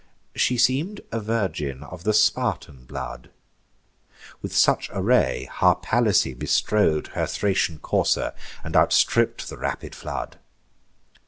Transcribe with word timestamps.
She 0.35 0.57
seem'd 0.57 1.01
a 1.11 1.19
virgin 1.19 1.83
of 1.83 2.05
the 2.05 2.13
Spartan 2.15 2.85
blood: 2.85 3.29
With 4.41 4.51
such 4.51 4.89
array 4.91 5.47
Harpalyce 5.51 6.33
bestrode 6.35 7.09
Her 7.09 7.27
Thracian 7.27 7.77
courser 7.77 8.33
and 8.63 8.75
outstripp'd 8.75 9.47
the 9.47 9.57
rapid 9.57 9.93
flood. 9.93 10.39